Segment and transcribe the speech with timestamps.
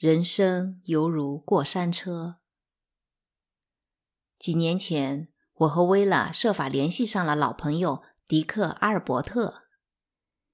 [0.00, 2.38] 人生犹如过山车。
[4.38, 9.64] 几年前，我和薇拉设法联系上了老朋友迪克·阿尔伯特。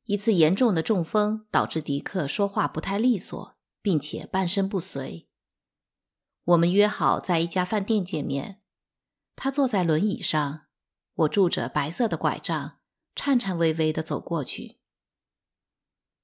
[0.07, 5.29] 一次严重的中风导致迪克说话不太利索，并且半身不遂。
[6.43, 8.61] 我们约好在一家饭店见面。
[9.37, 10.67] 他坐在轮椅上，
[11.15, 12.81] 我拄着白色的拐杖，
[13.15, 14.81] 颤颤巍巍地走过去。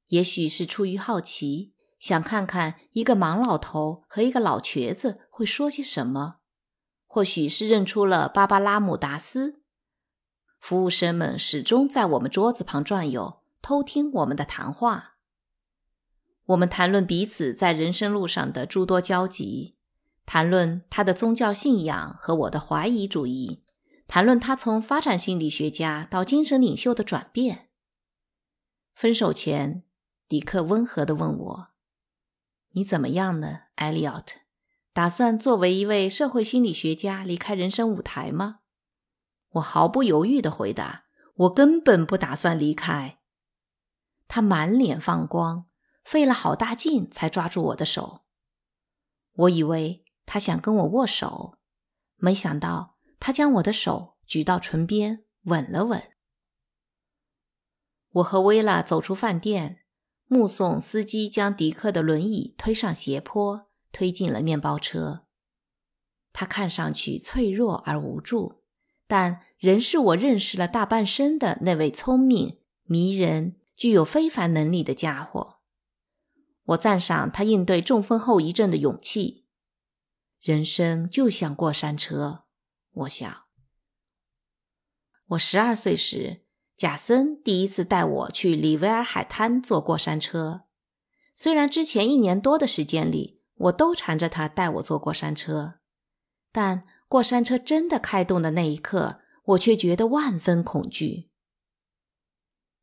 [0.06, 1.76] 也许是出于好奇。
[2.02, 6.38] 想看看一个盲老头和一个老瘸子会说些什么，
[7.06, 9.62] 或许是认出了芭芭拉姆达斯。
[10.58, 15.14] 服务生们始终在我们桌子旁转悠，偷听我们的谈话。
[16.46, 19.76] 我们谈论彼此在人生路上的诸多交集，
[20.26, 23.62] 谈论他的宗教信仰和我的怀疑主义，
[24.08, 27.68] 谈论他从发展心理学家到精神领袖的转变。
[28.92, 29.84] 分手前，
[30.26, 31.71] 迪克温和地问我。
[32.74, 34.40] 你怎么样呢，艾利奥特？
[34.94, 38.60] 打算作为一位社会心理学家离开人生舞台吗？
[39.52, 41.04] 我毫不犹豫地回答
[41.36, 43.18] ：“我根本不打算离开。”
[44.28, 45.66] 他满脸放光，
[46.04, 48.24] 费了好大劲才抓住我的手。
[49.32, 51.58] 我以为他想跟我握手，
[52.16, 56.02] 没想到他将我的手举到唇边吻了吻。
[58.12, 59.81] 我和薇拉走出饭店。
[60.32, 65.26] 目送司机将迪克的轮椅推上斜坡，推进了面包车。
[66.32, 68.62] 他看上去脆弱而无助，
[69.06, 75.58] 但仍是我认识了大半生的那位聪明、迷人、具有非凡能力的家伙。
[76.64, 79.44] 我赞赏他应对中风后遗症的勇气。
[80.40, 82.44] 人生就像过山车，
[82.92, 83.42] 我想。
[85.26, 86.41] 我十二岁时。
[86.82, 90.62] 贾森第一次带我去里维尔海滩坐过山车，
[91.32, 95.74] 虽然之前一年多的时间里，我都缠着他带我坐过山车，
[96.50, 101.30] 但过山车真的开动的那一刻，我却觉得万分恐惧。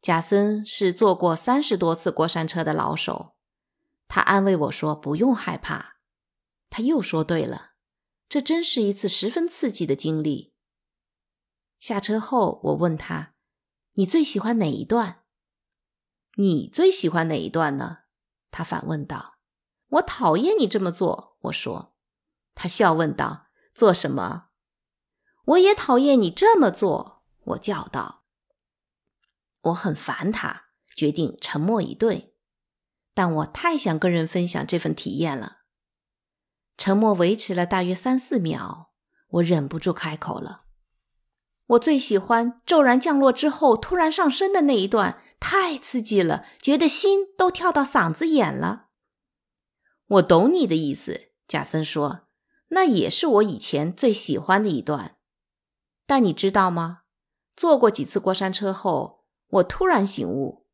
[0.01, 3.35] 贾森是坐过三十多次过山车的老手，
[4.07, 5.97] 他安慰我说：“不用害怕。”
[6.71, 7.71] 他又说：“对了，
[8.29, 10.53] 这真是一次十分刺激的经历。”
[11.77, 13.33] 下车后，我问他。
[13.99, 15.23] 你最喜欢哪一段？
[16.37, 17.97] 你最喜欢哪一段呢？
[18.49, 19.39] 他反问道。
[19.89, 21.35] 我讨厌你这么做。
[21.41, 21.97] 我说。
[22.55, 24.51] 他笑问道：“做什么？”
[25.43, 27.25] 我也讨厌你这么做。
[27.43, 28.23] 我叫道。
[29.63, 32.37] 我很烦他，决定沉默以对。
[33.13, 35.63] 但我太想跟人分享这份体验了。
[36.77, 38.93] 沉默维持了大约三四秒，
[39.27, 40.67] 我忍不住开口了。
[41.69, 48.87] 我最喜欢骤然降落之后突然上升的那一段，太刺激了，觉得心都跳到嗓子眼了。
[50.07, 52.21] 我懂你的意思，贾森说，
[52.69, 55.17] 那也是我以前最喜欢的一段。
[56.07, 57.01] 但你知道吗？
[57.55, 60.65] 坐过几次过山车后，我突然醒悟，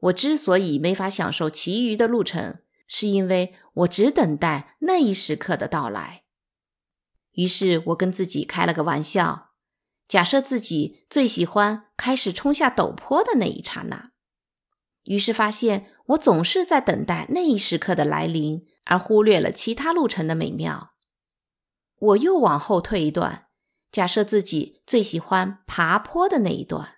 [0.00, 6.24] 我之所以没法享受其余的路程，是因为我只等待那一时刻的到来。
[7.34, 9.49] 于是我跟自己开了个玩笑。
[10.10, 14.10] 假设自己最喜欢开始冲下陡坡的那一刹那，
[15.04, 20.94] 于是发现我总是在等待那一时刻的来临，而忽略了其他路程的美妙。
[22.00, 23.46] 我又往后退一段，
[23.92, 26.96] 假设自己最喜欢爬坡的那一段。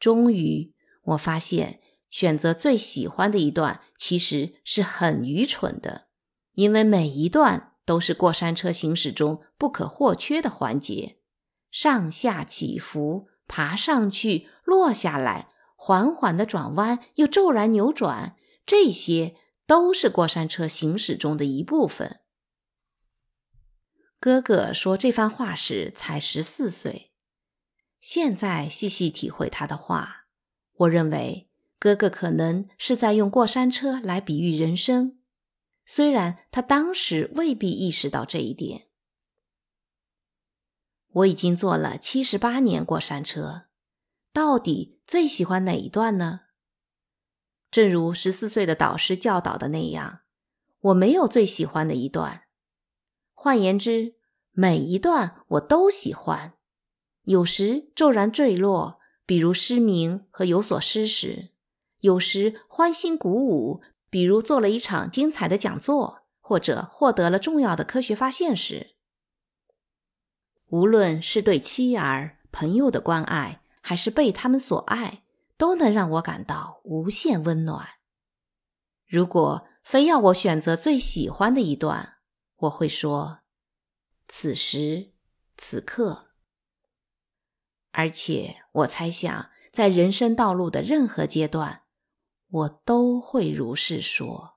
[0.00, 6.08] 终于，我发现选择最喜欢的一段其实是很愚蠢的，
[6.54, 11.20] 因为每一段都是过山车行驶中不可或缺的环节。
[11.74, 19.34] 上下起伏，爬上去，落下来，缓缓的转弯，又骤然扭转，这些
[19.66, 22.20] 都是过山车行驶中的一部分。
[24.20, 27.10] 哥哥说这番话时才十四岁，
[28.00, 30.26] 现在细细体会他的话，
[30.74, 35.18] 我认为哥哥可能是在用过山车来比喻人生，
[35.84, 38.86] 虽然他当时未必意识到这一点。
[41.14, 43.62] 我已经坐了七十八年过山车，
[44.32, 46.40] 到底最喜欢哪一段呢？
[47.70, 50.20] 正如十四岁的导师教导的那样，
[50.80, 52.42] 我没有最喜欢的一段。
[53.32, 54.14] 换言之，
[54.50, 56.54] 每一段我都喜欢。
[57.24, 61.50] 有时骤然坠落，比如失明和有所失时；
[62.00, 68.93] 有时欢欣鼓舞，比如做了一场精彩的讲座，或者获得了重要的科学发现时。
[70.74, 75.22] 无论是对妻儿、朋友的关爱，还是被他们所爱，
[75.56, 77.86] 都能让我感到无限温暖。
[79.06, 82.16] 如果非要我选择最喜欢的一段，
[82.56, 83.42] 我会说
[84.26, 85.12] ：“此时
[85.56, 86.30] 此刻。”
[87.92, 91.82] 而且我猜想，在人生道路的任何阶段，
[92.50, 94.53] 我都会如是说。